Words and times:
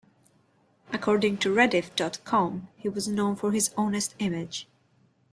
According 0.91 1.37
to 1.37 1.53
rediff 1.53 1.95
dot 1.95 2.23
com, 2.23 2.69
he 2.75 2.89
was 2.89 3.07
known 3.07 3.35
for 3.35 3.51
his 3.51 3.69
honest 3.77 4.15
image. 4.17 4.67